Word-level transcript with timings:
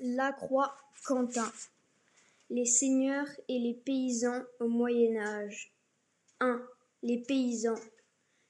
Lacroix-Quentin 0.00 1.50
Les 2.50 2.66
seigneurs 2.66 3.28
et 3.48 3.58
les 3.58 3.72
paysans 3.72 4.42
au 4.60 4.68
Moyen 4.68 5.16
Âge 5.16 5.72
1. 6.40 6.62
Les 7.02 7.22
paysans 7.22 7.80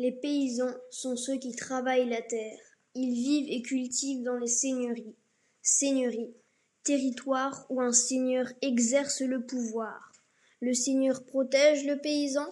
Les 0.00 0.10
paysans 0.10 0.74
sont 0.90 1.16
ceux 1.16 1.36
qui 1.36 1.54
travaillent 1.54 2.08
la 2.08 2.22
terre. 2.22 2.58
Ils 2.96 3.14
vivent 3.14 3.50
et 3.50 3.62
cultivent 3.62 4.24
dans 4.24 4.36
les 4.36 4.48
seigneuries. 4.48 5.14
Seigneurie, 5.62 6.34
territoire 6.82 7.66
où 7.70 7.80
un 7.80 7.92
seigneur 7.92 8.48
exerce 8.60 9.20
le 9.20 9.46
pouvoir. 9.46 10.10
Le 10.60 10.74
seigneur 10.74 11.24
protège 11.24 11.86
le 11.86 12.00
paysan 12.00 12.46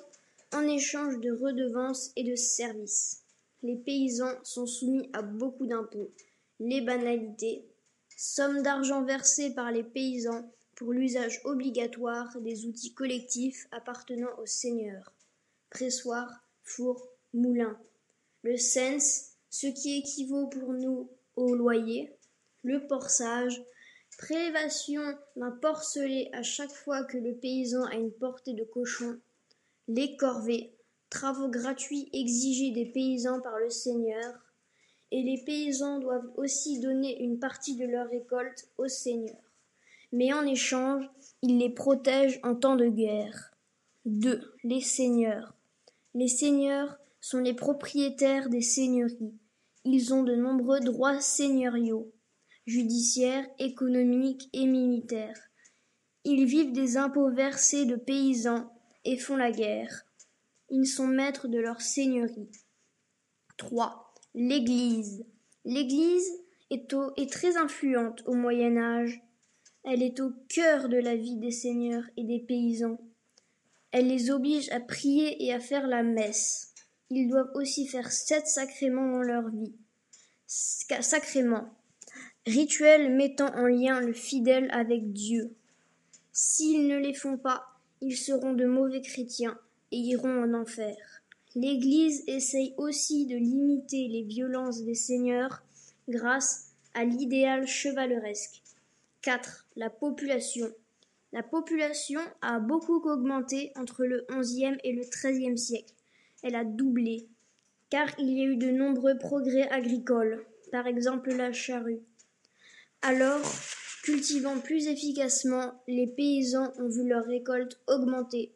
en 0.52 0.62
échange 0.62 1.18
de 1.18 1.32
redevances 1.32 2.12
et 2.14 2.22
de 2.22 2.36
services. 2.36 3.24
Les 3.64 3.76
paysans 3.76 4.38
sont 4.44 4.66
soumis 4.66 5.10
à 5.12 5.22
beaucoup 5.22 5.66
d'impôts, 5.66 6.12
les 6.60 6.82
banalités, 6.82 7.66
Somme 8.18 8.62
d'argent 8.62 9.04
versée 9.04 9.54
par 9.54 9.70
les 9.70 9.84
paysans 9.84 10.50
pour 10.74 10.92
l'usage 10.92 11.42
obligatoire 11.44 12.40
des 12.40 12.64
outils 12.64 12.94
collectifs 12.94 13.66
appartenant 13.72 14.34
aux 14.38 14.46
seigneurs. 14.46 15.12
Pressoir, 15.68 16.30
four, 16.62 17.08
moulin. 17.34 17.78
Le 18.42 18.56
cens, 18.56 19.32
ce 19.50 19.66
qui 19.66 19.98
équivaut 19.98 20.46
pour 20.46 20.72
nous 20.72 21.10
au 21.36 21.54
loyer. 21.54 22.16
Le 22.62 22.86
porçage, 22.86 23.62
prélévation 24.16 25.02
d'un 25.36 25.50
porcelet 25.50 26.30
à 26.32 26.42
chaque 26.42 26.72
fois 26.72 27.04
que 27.04 27.18
le 27.18 27.34
paysan 27.34 27.84
a 27.84 27.96
une 27.96 28.12
portée 28.12 28.54
de 28.54 28.64
cochon. 28.64 29.20
Les 29.88 30.16
corvées, 30.16 30.74
travaux 31.10 31.48
gratuits 31.48 32.08
exigés 32.14 32.70
des 32.70 32.86
paysans 32.86 33.42
par 33.42 33.58
le 33.58 33.68
seigneur 33.68 34.45
et 35.12 35.22
les 35.22 35.42
paysans 35.44 35.98
doivent 35.98 36.30
aussi 36.36 36.80
donner 36.80 37.22
une 37.22 37.38
partie 37.38 37.76
de 37.76 37.86
leur 37.86 38.08
récolte 38.08 38.68
aux 38.78 38.88
seigneurs. 38.88 39.36
Mais 40.12 40.32
en 40.32 40.44
échange, 40.46 41.08
ils 41.42 41.58
les 41.58 41.70
protègent 41.70 42.40
en 42.42 42.54
temps 42.54 42.76
de 42.76 42.88
guerre. 42.88 43.52
2. 44.04 44.40
Les 44.64 44.80
seigneurs. 44.80 45.54
Les 46.14 46.28
seigneurs 46.28 46.98
sont 47.20 47.38
les 47.38 47.54
propriétaires 47.54 48.48
des 48.48 48.62
seigneuries. 48.62 49.34
Ils 49.84 50.14
ont 50.14 50.22
de 50.22 50.34
nombreux 50.34 50.80
droits 50.80 51.20
seigneuriaux, 51.20 52.12
judiciaires, 52.66 53.46
économiques 53.58 54.48
et 54.52 54.66
militaires. 54.66 55.40
Ils 56.24 56.44
vivent 56.44 56.72
des 56.72 56.96
impôts 56.96 57.30
versés 57.30 57.84
de 57.84 57.96
paysans 57.96 58.72
et 59.04 59.16
font 59.16 59.36
la 59.36 59.52
guerre. 59.52 60.06
Ils 60.70 60.86
sont 60.86 61.06
maîtres 61.06 61.48
de 61.48 61.58
leur 61.58 61.80
seigneurie. 61.80 62.50
3. 63.56 64.05
L'Église. 64.38 65.24
L'Église 65.64 66.30
est, 66.70 66.90
très 67.30 67.56
influente 67.56 68.22
au 68.26 68.34
Moyen 68.34 68.76
Âge. 68.76 69.22
Elle 69.82 70.02
est 70.02 70.20
au 70.20 70.30
cœur 70.50 70.90
de 70.90 70.98
la 70.98 71.16
vie 71.16 71.38
des 71.38 71.50
seigneurs 71.50 72.04
et 72.18 72.24
des 72.24 72.40
paysans. 72.40 73.00
Elle 73.92 74.08
les 74.08 74.30
oblige 74.30 74.70
à 74.72 74.80
prier 74.80 75.42
et 75.42 75.54
à 75.54 75.58
faire 75.58 75.86
la 75.86 76.02
messe. 76.02 76.74
Ils 77.08 77.30
doivent 77.30 77.50
aussi 77.54 77.86
faire 77.86 78.12
sept 78.12 78.46
sacrements 78.46 79.10
dans 79.10 79.22
leur 79.22 79.48
vie. 79.48 79.72
Sacrements. 80.46 81.70
Rituels 82.44 83.16
mettant 83.16 83.54
en 83.54 83.66
lien 83.66 84.02
le 84.02 84.12
fidèle 84.12 84.68
avec 84.70 85.14
Dieu. 85.14 85.56
S'ils 86.32 86.88
ne 86.88 86.98
les 86.98 87.14
font 87.14 87.38
pas, 87.38 87.64
ils 88.02 88.18
seront 88.18 88.52
de 88.52 88.66
mauvais 88.66 89.00
chrétiens 89.00 89.58
et 89.92 89.96
iront 89.96 90.42
en 90.42 90.52
enfer. 90.52 91.22
L'Église 91.56 92.22
essaye 92.26 92.74
aussi 92.76 93.24
de 93.24 93.34
limiter 93.34 94.08
les 94.08 94.24
violences 94.24 94.82
des 94.82 94.94
seigneurs 94.94 95.62
grâce 96.06 96.74
à 96.92 97.02
l'idéal 97.02 97.66
chevaleresque. 97.66 98.62
4. 99.22 99.66
La 99.74 99.88
population. 99.88 100.70
La 101.32 101.42
population 101.42 102.20
a 102.42 102.58
beaucoup 102.60 103.00
augmenté 103.08 103.72
entre 103.74 104.04
le 104.04 104.26
XIe 104.30 104.76
et 104.84 104.92
le 104.92 105.04
XIIIe 105.04 105.56
siècle. 105.56 105.94
Elle 106.42 106.56
a 106.56 106.64
doublé, 106.64 107.26
car 107.88 108.08
il 108.18 108.30
y 108.36 108.42
a 108.42 108.44
eu 108.44 108.56
de 108.56 108.70
nombreux 108.70 109.16
progrès 109.16 109.66
agricoles, 109.70 110.44
par 110.70 110.86
exemple 110.86 111.34
la 111.34 111.54
charrue. 111.54 112.02
Alors, 113.00 113.40
cultivant 114.04 114.60
plus 114.60 114.88
efficacement, 114.88 115.72
les 115.88 116.06
paysans 116.06 116.70
ont 116.78 116.90
vu 116.90 117.08
leur 117.08 117.24
récolte 117.24 117.80
augmenter. 117.86 118.52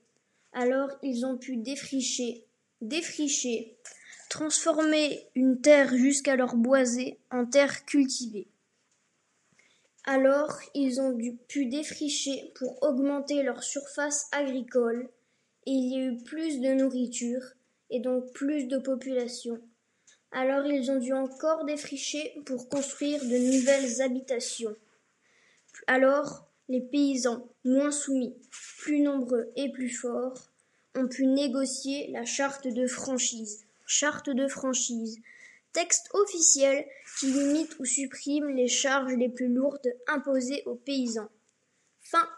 Alors, 0.53 0.91
ils 1.03 1.25
ont 1.25 1.39
pu 1.39 1.57
défricher 1.57 2.45
défricher, 2.81 3.77
transformer 4.29 5.27
une 5.35 5.61
terre 5.61 5.97
jusqu'alors 5.97 6.57
boisée 6.57 7.19
en 7.31 7.47
terre 7.47 7.85
cultivée. 7.85 8.49
Alors 10.05 10.59
ils 10.75 11.01
ont 11.01 11.13
dû 11.13 11.37
pu 11.37 11.67
défricher 11.67 12.53
pour 12.55 12.83
augmenter 12.83 13.43
leur 13.43 13.63
surface 13.63 14.29
agricole, 14.33 15.09
et 15.67 15.73
il 15.73 15.93
y 15.93 15.97
a 15.97 16.07
eu 16.07 16.23
plus 16.25 16.61
de 16.61 16.73
nourriture, 16.73 17.43
et 17.91 18.01
donc 18.01 18.33
plus 18.33 18.65
de 18.65 18.79
population. 18.79 19.61
Alors 20.33 20.65
ils 20.65 20.91
ont 20.91 20.99
dû 20.99 21.13
encore 21.13 21.65
défricher 21.65 22.41
pour 22.47 22.69
construire 22.69 23.21
de 23.23 23.53
nouvelles 23.53 24.01
habitations. 24.01 24.77
Alors 25.87 26.47
les 26.69 26.81
paysans, 26.81 27.49
moins 27.65 27.91
soumis, 27.91 28.37
plus 28.79 29.01
nombreux 29.01 29.51
et 29.57 29.71
plus 29.71 29.91
forts, 29.91 30.50
ont 30.97 31.09
pu 31.09 31.27
négocier 31.27 32.11
la 32.11 32.25
charte 32.25 32.67
de 32.67 32.87
franchise. 32.87 33.65
Charte 33.87 34.31
de 34.31 34.49
franchise. 34.49 35.19
Texte 35.73 36.09
officiel 36.15 36.85
qui 37.19 37.27
limite 37.27 37.79
ou 37.79 37.85
supprime 37.85 38.49
les 38.49 38.69
charges 38.69 39.15
les 39.15 39.29
plus 39.29 39.53
lourdes 39.53 39.95
imposées 40.09 40.63
aux 40.67 40.75
paysans. 40.75 41.29
Fin 42.01 42.29